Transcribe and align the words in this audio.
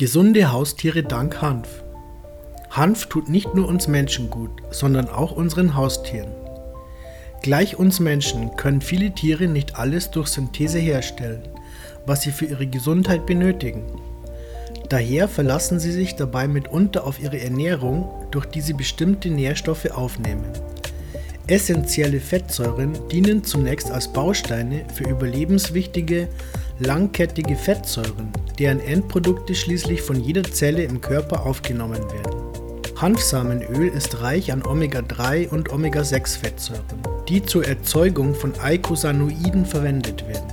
Gesunde 0.00 0.50
Haustiere 0.50 1.02
dank 1.02 1.42
Hanf. 1.42 1.68
Hanf 2.70 3.04
tut 3.10 3.28
nicht 3.28 3.54
nur 3.54 3.68
uns 3.68 3.86
Menschen 3.86 4.30
gut, 4.30 4.50
sondern 4.70 5.10
auch 5.10 5.32
unseren 5.32 5.76
Haustieren. 5.76 6.30
Gleich 7.42 7.78
uns 7.78 8.00
Menschen 8.00 8.56
können 8.56 8.80
viele 8.80 9.10
Tiere 9.10 9.46
nicht 9.46 9.76
alles 9.76 10.10
durch 10.10 10.28
Synthese 10.28 10.78
herstellen, 10.78 11.42
was 12.06 12.22
sie 12.22 12.32
für 12.32 12.46
ihre 12.46 12.66
Gesundheit 12.66 13.26
benötigen. 13.26 13.82
Daher 14.88 15.28
verlassen 15.28 15.78
sie 15.78 15.92
sich 15.92 16.16
dabei 16.16 16.48
mitunter 16.48 17.06
auf 17.06 17.22
ihre 17.22 17.38
Ernährung, 17.38 18.08
durch 18.30 18.46
die 18.46 18.62
sie 18.62 18.72
bestimmte 18.72 19.28
Nährstoffe 19.28 19.90
aufnehmen. 19.90 20.46
Essentielle 21.46 22.20
Fettsäuren 22.20 22.96
dienen 23.10 23.44
zunächst 23.44 23.90
als 23.90 24.10
Bausteine 24.10 24.86
für 24.94 25.04
überlebenswichtige, 25.04 26.28
langkettige 26.78 27.54
Fettsäuren, 27.54 28.32
deren 28.60 28.78
Endprodukte 28.78 29.54
schließlich 29.54 30.02
von 30.02 30.20
jeder 30.20 30.44
Zelle 30.44 30.84
im 30.84 31.00
Körper 31.00 31.46
aufgenommen 31.46 32.02
werden. 32.12 32.36
Hanfsamenöl 32.94 33.88
ist 33.88 34.20
reich 34.20 34.52
an 34.52 34.62
Omega-3 34.62 35.48
und 35.48 35.72
Omega-6-Fettsäuren, 35.72 36.84
die 37.26 37.42
zur 37.42 37.66
Erzeugung 37.66 38.34
von 38.34 38.52
Eicosanoiden 38.60 39.64
verwendet 39.64 40.28
werden, 40.28 40.52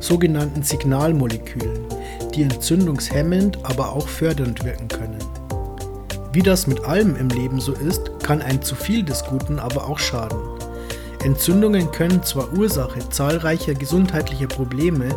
sogenannten 0.00 0.64
Signalmolekülen, 0.64 1.86
die 2.34 2.42
entzündungshemmend, 2.42 3.58
aber 3.62 3.92
auch 3.92 4.08
fördernd 4.08 4.64
wirken 4.64 4.88
können. 4.88 5.18
Wie 6.32 6.42
das 6.42 6.66
mit 6.66 6.84
allem 6.84 7.14
im 7.14 7.28
Leben 7.28 7.60
so 7.60 7.72
ist, 7.72 8.10
kann 8.24 8.42
ein 8.42 8.60
zu 8.60 8.74
viel 8.74 9.04
des 9.04 9.24
Guten 9.24 9.60
aber 9.60 9.88
auch 9.88 10.00
schaden. 10.00 10.55
Entzündungen 11.24 11.90
können 11.92 12.22
zwar 12.22 12.52
Ursache 12.52 13.08
zahlreicher 13.08 13.74
gesundheitlicher 13.74 14.46
Probleme 14.46 15.08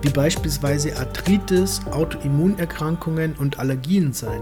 wie 0.00 0.10
beispielsweise 0.10 0.96
Arthritis, 0.96 1.80
Autoimmunerkrankungen 1.90 3.34
und 3.38 3.58
Allergien 3.58 4.12
sein, 4.12 4.40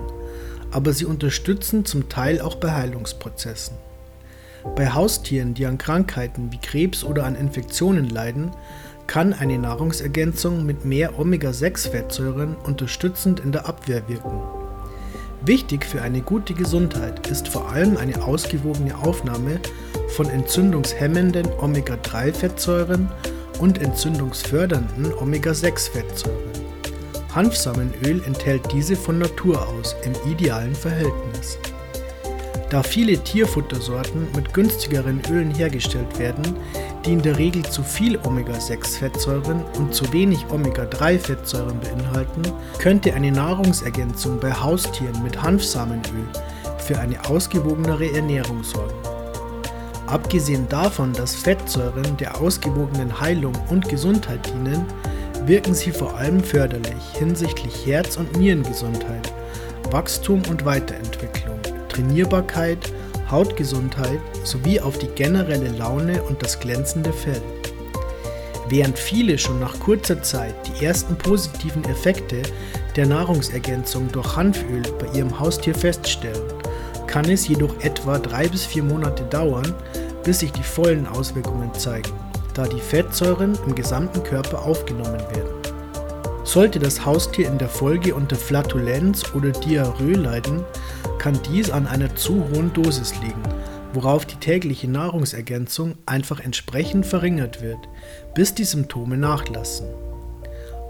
aber 0.71 0.93
sie 0.93 1.05
unterstützen 1.05 1.85
zum 1.85 2.09
Teil 2.09 2.41
auch 2.41 2.57
bei 2.57 2.73
Heilungsprozessen. 2.73 3.77
Bei 4.77 4.91
Haustieren, 4.93 5.55
die 5.55 5.67
an 5.67 5.79
Krankheiten 5.79 6.53
wie 6.53 6.59
Krebs 6.59 7.03
oder 7.03 7.25
an 7.25 7.35
Infektionen 7.35 8.09
leiden, 8.09 8.51
kann 9.07 9.33
eine 9.33 9.59
Nahrungsergänzung 9.59 10.65
mit 10.65 10.85
mehr 10.85 11.19
Omega-6-Fettsäuren 11.19 12.55
unterstützend 12.55 13.41
in 13.41 13.53
der 13.53 13.67
Abwehr 13.67 14.09
wirken. 14.09 14.41
Wichtig 15.45 15.87
für 15.87 16.03
eine 16.03 16.21
gute 16.21 16.55
Gesundheit 16.55 17.27
ist 17.27 17.49
vor 17.49 17.71
allem 17.71 17.97
eine 17.97 18.23
ausgewogene 18.23 18.97
Aufnahme 18.97 19.59
von 20.17 20.29
entzündungshemmenden 20.29 21.47
Omega-3-Fettsäuren 21.61 23.09
und 23.59 23.81
entzündungsfördernden 23.81 25.13
Omega-6-Fettsäuren. 25.15 26.51
Hanfsamenöl 27.35 28.23
enthält 28.27 28.73
diese 28.73 28.97
von 28.97 29.19
Natur 29.19 29.67
aus 29.69 29.95
im 30.05 30.13
idealen 30.33 30.75
Verhältnis. 30.75 31.59
Da 32.71 32.83
viele 32.85 33.19
Tierfuttersorten 33.19 34.29
mit 34.35 34.55
günstigeren 34.55 35.21
Ölen 35.29 35.53
hergestellt 35.53 36.19
werden, 36.19 36.57
die 37.05 37.13
in 37.13 37.23
der 37.23 37.37
Regel 37.37 37.65
zu 37.65 37.83
viel 37.83 38.19
Omega-6-Fettsäuren 38.19 39.65
und 39.77 39.93
zu 39.93 40.13
wenig 40.13 40.47
Omega-3-Fettsäuren 40.51 41.81
beinhalten, 41.81 42.43
könnte 42.79 43.13
eine 43.15 43.33
Nahrungsergänzung 43.33 44.39
bei 44.39 44.53
Haustieren 44.53 45.21
mit 45.23 45.41
Hanfsamenöl 45.43 46.29
für 46.79 46.99
eine 46.99 47.25
ausgewogenere 47.29 48.13
Ernährung 48.13 48.63
sorgen. 48.63 49.20
Abgesehen 50.11 50.69
davon, 50.69 51.13
dass 51.13 51.37
Fettsäuren 51.37 52.17
der 52.17 52.41
ausgewogenen 52.41 53.21
Heilung 53.21 53.55
und 53.71 53.89
Gesundheit 53.89 54.41
dienen, 54.47 54.85
wirken 55.47 55.75
sie 55.75 55.93
vor 55.93 56.17
allem 56.17 56.43
förderlich 56.43 57.13
hinsichtlich 57.19 57.87
Herz- 57.87 58.17
und 58.17 58.37
Nierengesundheit, 58.37 59.33
Wachstum 59.91 60.43
und 60.51 60.65
Weiterentwicklung, 60.65 61.61
Trainierbarkeit 61.89 62.93
Hautgesundheit 63.31 64.21
sowie 64.43 64.81
auf 64.81 64.99
die 64.99 65.07
generelle 65.07 65.69
Laune 65.79 66.23
und 66.25 66.43
das 66.43 66.59
glänzende 66.59 67.13
Fell. 67.13 67.41
Während 68.69 68.99
viele 68.99 69.39
schon 69.39 69.61
nach 69.61 69.79
kurzer 69.81 70.23
Zeit 70.23 70.55
die 70.67 70.85
ersten 70.85 71.17
positiven 71.17 71.85
Effekte 71.85 72.43
der 72.97 73.07
Nahrungsergänzung 73.07 74.11
durch 74.13 74.37
Hanföl 74.37 74.83
bei 74.99 75.07
ihrem 75.17 75.39
Haustier 75.39 75.75
feststellen, 75.75 76.43
kann 77.07 77.29
es 77.29 77.49
jedoch 77.49 77.81
etwa 77.81 78.19
drei 78.19 78.49
bis 78.49 78.65
vier 78.65 78.85
Monate 78.85 79.25
dauern, 79.25 79.75
bis 80.25 80.41
sich 80.41 80.53
die 80.53 80.63
vollen 80.63 81.07
Auswirkungen 81.07 81.73
zeigen, 81.75 82.13
da 82.55 82.67
die 82.67 82.81
Fettsäuren 82.81 83.59
im 83.67 83.75
gesamten 83.75 84.23
Körper 84.23 84.63
aufgenommen 84.63 85.21
werden. 85.35 85.61
Sollte 86.45 86.79
das 86.79 87.05
Haustier 87.05 87.47
in 87.49 87.59
der 87.59 87.69
Folge 87.69 88.15
unter 88.15 88.37
Flatulenz 88.37 89.35
oder 89.35 89.51
Diarrhoe 89.51 90.15
leiden, 90.15 90.65
kann 91.19 91.39
dies 91.53 91.71
an 91.71 91.87
einer 91.87 92.15
zu 92.17 92.49
hohen 92.49 92.73
Dosis 92.73 93.15
liegen, 93.21 93.43
worauf 93.93 94.25
die 94.25 94.37
tägliche 94.37 94.89
Nahrungsergänzung 94.89 95.97
einfach 96.07 96.41
entsprechend 96.41 97.07
verringert 97.07 97.63
wird, 97.63 97.79
bis 98.35 98.55
die 98.55 98.65
Symptome 98.65 99.17
nachlassen. 99.17 99.87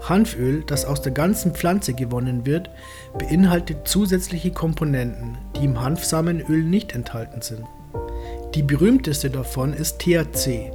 Hanföl, 0.07 0.63
das 0.65 0.85
aus 0.85 1.01
der 1.01 1.11
ganzen 1.11 1.53
Pflanze 1.53 1.93
gewonnen 1.93 2.45
wird, 2.45 2.69
beinhaltet 3.17 3.87
zusätzliche 3.87 4.51
Komponenten, 4.51 5.37
die 5.55 5.65
im 5.65 5.79
Hanfsamenöl 5.79 6.63
nicht 6.63 6.95
enthalten 6.95 7.41
sind. 7.41 7.65
Die 8.53 8.63
berühmteste 8.63 9.29
davon 9.29 9.71
ist 9.71 9.99
THC, 9.99 10.73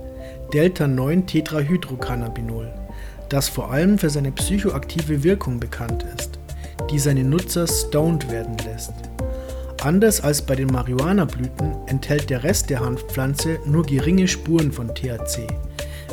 Delta-9-Tetrahydrocannabinol, 0.55 2.73
das 3.29 3.51
vor 3.51 3.71
allem 3.71 3.99
für 3.99 4.09
seine 4.09 4.33
psychoaktive 4.33 5.23
Wirkung 5.23 5.61
bekannt 5.61 6.07
ist, 6.17 6.39
die 6.91 6.99
seine 6.99 7.23
Nutzer 7.23 7.67
stoned 7.67 8.31
werden 8.31 8.57
lässt. 8.65 8.95
Anders 9.83 10.23
als 10.23 10.41
bei 10.41 10.57
den 10.57 10.69
Marihuana-Blüten 10.69 11.75
enthält 11.87 12.31
der 12.31 12.45
Rest 12.45 12.71
der 12.71 12.81
Hanfpflanze 12.81 13.59
nur 13.67 13.85
geringe 13.85 14.27
Spuren 14.27 14.73
von 14.73 14.95
THC, 14.95 15.47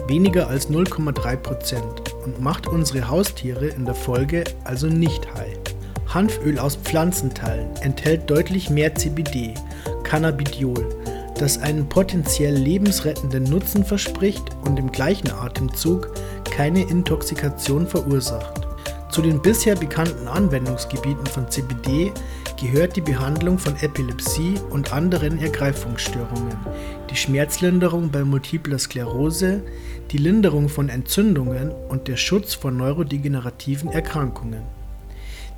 weniger 0.08 0.50
als 0.50 0.70
0,3% 0.70 1.80
und 2.26 2.42
macht 2.42 2.68
unsere 2.68 3.08
Haustiere 3.08 3.68
in 3.68 3.86
der 3.86 3.96
Folge 3.96 4.44
also 4.66 4.88
nicht 4.88 5.34
high. 5.36 5.58
Hanföl 6.08 6.60
aus 6.60 6.76
Pflanzenteilen 6.76 7.70
enthält 7.82 8.30
deutlich 8.30 8.70
mehr 8.70 8.94
CBD, 8.94 9.54
Cannabidiol, 10.04 11.03
das 11.38 11.58
einen 11.58 11.90
potenziell 11.90 12.56
lebensrettenden 12.56 13.44
Nutzen 13.44 13.84
verspricht 13.84 14.44
und 14.66 14.78
im 14.78 14.92
gleichen 14.92 15.32
Atemzug 15.32 16.12
keine 16.46 16.82
Intoxikation 16.84 17.88
verursacht. 17.88 18.68
Zu 19.10 19.22
den 19.22 19.42
bisher 19.42 19.76
bekannten 19.76 20.28
Anwendungsgebieten 20.28 21.28
von 21.28 21.50
CBD 21.50 22.12
gehört 22.60 22.96
die 22.96 23.02
Behandlung 23.02 23.60
von 23.60 23.76
Epilepsie 23.82 24.56
und 24.72 24.92
anderen 24.92 25.40
Ergreifungsstörungen, 25.40 26.58
die 27.10 27.16
Schmerzlinderung 27.16 28.10
bei 28.10 28.24
multipler 28.24 28.80
Sklerose, 28.80 29.62
die 30.12 30.18
Linderung 30.18 30.68
von 30.68 30.90
Entzündungen 30.90 31.72
und 31.90 32.08
der 32.08 32.18
Schutz 32.18 32.56
vor 32.56 32.72
neurodegenerativen 32.72 33.92
Erkrankungen. 33.92 34.64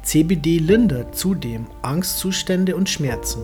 CBD 0.06 0.60
lindert 0.60 1.18
zudem 1.18 1.66
Angstzustände 1.82 2.76
und 2.76 2.88
Schmerzen, 2.88 3.42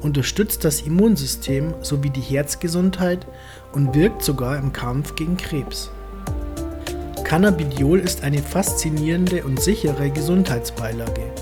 unterstützt 0.00 0.62
das 0.62 0.82
Immunsystem 0.82 1.72
sowie 1.80 2.10
die 2.10 2.20
Herzgesundheit 2.20 3.26
und 3.72 3.94
wirkt 3.94 4.22
sogar 4.22 4.58
im 4.58 4.70
Kampf 4.70 5.16
gegen 5.16 5.38
Krebs. 5.38 5.90
Cannabidiol 7.24 8.00
ist 8.00 8.22
eine 8.22 8.42
faszinierende 8.42 9.44
und 9.44 9.62
sichere 9.62 10.10
Gesundheitsbeilage, 10.10 11.32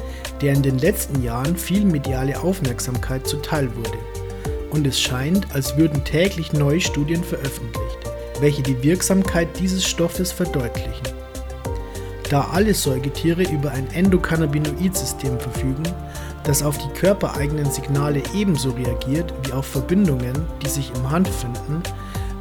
der 0.40 0.52
in 0.52 0.62
den 0.62 0.78
letzten 0.78 1.24
Jahren 1.24 1.56
viel 1.56 1.84
mediale 1.84 2.40
Aufmerksamkeit 2.40 3.26
zuteil 3.26 3.68
wurde. 3.74 3.98
Und 4.70 4.86
es 4.86 5.00
scheint, 5.00 5.52
als 5.56 5.76
würden 5.76 6.04
täglich 6.04 6.52
neue 6.52 6.80
Studien 6.80 7.24
veröffentlicht, 7.24 7.98
welche 8.38 8.62
die 8.62 8.80
Wirksamkeit 8.84 9.48
dieses 9.58 9.84
Stoffes 9.84 10.30
verdeutlichen. 10.30 11.21
Da 12.30 12.48
alle 12.52 12.74
Säugetiere 12.74 13.42
über 13.42 13.72
ein 13.72 13.88
Endokannabinoid-System 13.92 15.38
verfügen, 15.38 15.82
das 16.44 16.62
auf 16.62 16.78
die 16.78 16.88
körpereigenen 16.98 17.70
Signale 17.70 18.22
ebenso 18.34 18.70
reagiert 18.70 19.32
wie 19.44 19.52
auf 19.52 19.66
Verbindungen, 19.66 20.34
die 20.64 20.68
sich 20.68 20.92
im 20.94 21.10
Hanf 21.10 21.28
finden, 21.40 21.82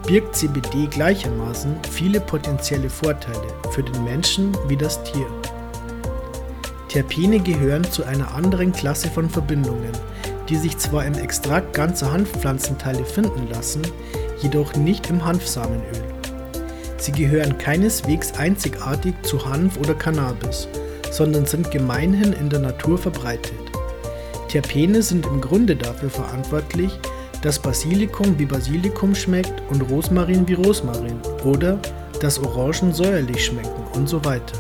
birgt 0.08 0.36
CBD 0.36 0.88
gleichermaßen 0.88 1.76
viele 1.90 2.20
potenzielle 2.20 2.90
Vorteile 2.90 3.48
für 3.72 3.84
den 3.84 4.04
Menschen 4.04 4.58
wie 4.68 4.78
das 4.78 5.04
Tier. 5.04 5.28
Terpene 6.88 7.40
gehören 7.40 7.84
zu 7.84 8.04
einer 8.04 8.34
anderen 8.34 8.74
Klasse 8.74 9.10
von 9.10 9.30
Verbindungen, 9.30 9.92
die 10.50 10.58
sich 10.58 10.78
zwar 10.78 11.06
im 11.06 11.14
Extrakt 11.14 11.74
ganzer 11.74 12.12
Hanfpflanzenteile 12.12 13.06
finden 13.06 13.48
lassen, 13.50 13.82
jedoch 14.42 14.76
nicht 14.76 15.10
im 15.10 15.24
Hanfsamenöl. 15.24 16.11
Sie 17.02 17.12
gehören 17.12 17.58
keineswegs 17.58 18.32
einzigartig 18.38 19.16
zu 19.24 19.44
Hanf 19.44 19.76
oder 19.80 19.96
Cannabis, 19.96 20.68
sondern 21.10 21.48
sind 21.48 21.72
gemeinhin 21.72 22.32
in 22.34 22.48
der 22.48 22.60
Natur 22.60 22.96
verbreitet. 22.96 23.58
Terpene 24.50 25.02
sind 25.02 25.26
im 25.26 25.42
Grunde 25.42 25.76
dafür 25.76 26.12
verantwortlich, 26.12 26.92
dass 27.42 27.58
Basilikum 27.58 28.38
wie 28.38 28.46
Basilikum 28.46 29.16
schmeckt 29.16 29.64
und 29.72 29.82
Rosmarin 29.90 30.48
wie 30.48 30.54
Rosmarin 30.54 31.20
oder 31.44 31.80
dass 32.20 32.38
Orangen 32.38 32.94
säuerlich 32.94 33.46
schmecken 33.46 33.84
und 33.96 34.08
so 34.08 34.24
weiter. 34.24 34.60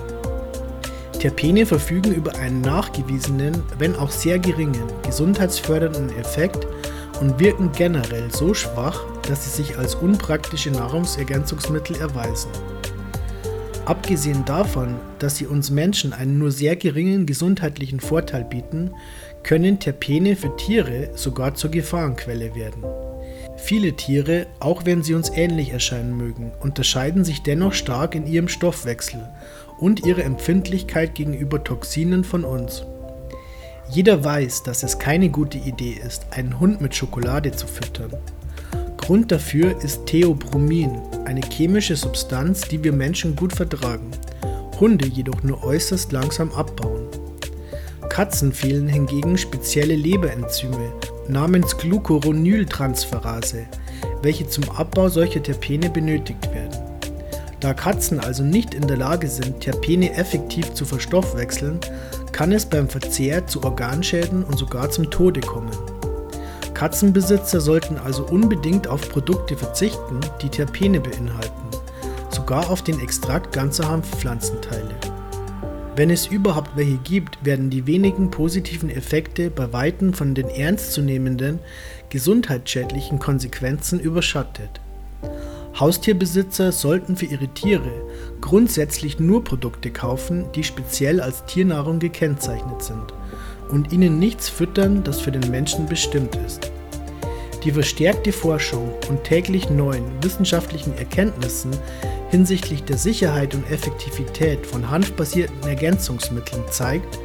Terpene 1.20 1.68
verfügen 1.68 2.12
über 2.12 2.34
einen 2.38 2.62
nachgewiesenen, 2.62 3.62
wenn 3.78 3.96
auch 3.96 4.10
sehr 4.10 4.40
geringen, 4.40 4.82
gesundheitsfördernden 5.04 6.18
Effekt 6.18 6.66
und 7.22 7.40
wirken 7.40 7.72
generell 7.72 8.30
so 8.32 8.54
schwach, 8.54 9.06
dass 9.28 9.46
sie 9.46 9.64
sich 9.64 9.78
als 9.78 9.96
unpraktische 9.96 10.72
Nahrungsergänzungsmittel 10.72 11.96
erweisen. 11.98 12.50
Abgesehen 13.86 14.44
davon, 14.46 14.96
dass 15.20 15.38
sie 15.38 15.46
uns 15.46 15.70
Menschen 15.70 16.14
einen 16.14 16.38
nur 16.38 16.52
sehr 16.52 16.76
geringen 16.76 17.26
gesundheitlichen 17.26 18.00
Vorteil 18.00 18.44
bieten, 18.44 18.92
können 19.44 19.80
Terpene 19.80 20.36
für 20.36 20.56
Tiere 20.56 21.10
sogar 21.16 21.56
zur 21.56 21.72
Gefahrenquelle 21.72 22.56
werden. 22.56 22.84
Viele 23.58 23.94
Tiere, 23.94 24.48
auch 24.60 24.86
wenn 24.86 25.04
sie 25.04 25.14
uns 25.14 25.30
ähnlich 25.30 25.72
erscheinen 25.72 26.18
mögen, 26.18 26.52
unterscheiden 26.60 27.24
sich 27.24 27.44
dennoch 27.44 27.74
stark 27.74 28.16
in 28.16 28.26
ihrem 28.26 28.48
Stoffwechsel 28.48 29.30
und 29.80 30.06
ihrer 30.06 30.24
Empfindlichkeit 30.24 31.14
gegenüber 31.16 31.64
Toxinen 31.64 32.24
von 32.24 32.44
uns. 32.44 32.84
Jeder 33.94 34.24
weiß, 34.24 34.64
dass 34.64 34.84
es 34.84 35.00
keine 35.00 35.28
gute 35.28 35.58
Idee 35.58 36.00
ist, 36.06 36.26
einen 36.32 36.62
Hund 36.62 36.80
mit 36.80 36.96
Schokolade 36.96 37.52
zu 37.52 37.68
füttern. 37.68 38.12
Grund 38.96 39.34
dafür 39.34 39.84
ist 39.84 40.06
Theobromin, 40.06 41.02
eine 41.26 41.42
chemische 41.42 41.98
Substanz, 41.98 42.62
die 42.62 42.82
wir 42.82 42.94
Menschen 42.94 43.36
gut 43.36 43.52
vertragen, 43.52 44.10
Hunde 44.80 45.08
jedoch 45.08 45.44
nur 45.44 45.62
äußerst 45.66 46.14
langsam 46.14 46.54
abbauen. 46.54 47.08
Katzen 48.08 48.54
fehlen 48.54 48.88
hingegen 48.88 49.38
spezielle 49.38 49.96
Leberenzyme 49.96 50.94
namens 51.28 51.76
Glucuronyltransferase, 51.78 53.66
welche 54.22 54.48
zum 54.48 54.70
Abbau 54.70 55.10
solcher 55.10 55.44
Terpene 55.44 55.90
benötigt 55.90 56.50
werden. 56.54 56.91
Da 57.62 57.76
Katzen 57.76 58.20
also 58.20 58.42
nicht 58.44 58.74
in 58.74 58.88
der 58.88 58.98
Lage 58.98 59.28
sind, 59.28 59.60
Terpene 59.60 60.16
effektiv 60.16 60.74
zu 60.74 60.84
verstoffwechseln, 60.84 61.80
kann 62.32 62.52
es 62.52 62.66
beim 62.66 62.90
Verzehr 62.90 63.46
zu 63.46 63.64
Organschäden 63.64 64.44
und 64.44 64.58
sogar 64.58 64.90
zum 64.90 65.12
Tode 65.12 65.42
kommen. 65.42 65.70
Katzenbesitzer 66.74 67.62
sollten 67.62 68.00
also 68.00 68.26
unbedingt 68.26 68.88
auf 68.88 69.08
Produkte 69.08 69.56
verzichten, 69.56 70.20
die 70.42 70.50
Terpene 70.50 71.00
beinhalten, 71.00 71.70
sogar 72.32 72.68
auf 72.72 72.82
den 72.82 73.00
Extrakt 73.00 73.54
ganzer 73.54 73.88
Hanfpflanzenteile. 73.88 74.96
Wenn 75.96 76.10
es 76.10 76.26
überhaupt 76.26 76.76
welche 76.76 76.98
gibt, 76.98 77.46
werden 77.46 77.70
die 77.70 77.86
wenigen 77.86 78.32
positiven 78.32 78.90
Effekte 78.90 79.52
bei 79.52 79.72
weitem 79.72 80.16
von 80.16 80.34
den 80.34 80.50
ernstzunehmenden 80.50 81.60
gesundheitsschädlichen 82.10 83.20
Konsequenzen 83.20 84.00
überschattet. 84.00 84.81
Haustierbesitzer 85.80 86.72
sollten 86.72 87.16
für 87.16 87.26
ihre 87.26 87.48
Tiere 87.48 87.92
grundsätzlich 88.42 89.20
nur 89.20 89.44
Produkte 89.44 89.92
kaufen, 89.92 90.46
die 90.54 90.64
speziell 90.64 91.22
als 91.22 91.46
Tiernahrung 91.46 92.00
gekennzeichnet 92.00 92.82
sind 92.82 93.14
und 93.70 93.92
ihnen 93.94 94.20
nichts 94.20 94.50
füttern, 94.50 95.04
das 95.04 95.22
für 95.22 95.32
den 95.32 95.50
Menschen 95.50 95.88
bestimmt 95.88 96.36
ist. 96.46 96.72
Die 97.64 97.72
verstärkte 97.72 98.32
Forschung 98.32 98.92
und 99.08 99.24
täglich 99.24 99.70
neuen 99.70 100.04
wissenschaftlichen 100.22 100.98
Erkenntnissen 100.98 101.72
hinsichtlich 102.30 102.84
der 102.84 102.98
Sicherheit 102.98 103.54
und 103.54 103.70
Effektivität 103.70 104.66
von 104.66 104.90
hanfbasierten 104.90 105.62
Ergänzungsmitteln 105.64 106.64
zeigt, 106.72 107.20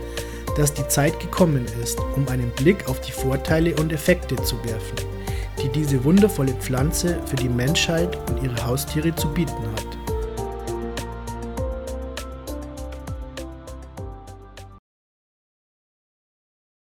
dass 0.57 0.75
die 0.75 0.87
Zeit 0.89 1.19
gekommen 1.21 1.65
ist, 1.83 1.99
um 2.17 2.29
einen 2.29 2.51
Blick 2.51 2.89
auf 2.89 3.01
die 3.01 3.13
Vorteile 3.13 3.75
und 3.77 3.93
Effekte 3.93 4.37
zu 4.37 4.57
werfen, 4.65 5.07
die 5.67 5.81
diese 5.81 6.05
wundervolle 6.05 6.53
Pflanze 6.53 7.21
für 7.27 7.37
die 7.37 7.49
Menschheit 7.49 8.17
und 8.31 8.43
ihre 8.43 8.65
Haustiere 8.65 9.15
zu 9.17 9.29
bieten 9.33 9.53
hat. 9.53 9.96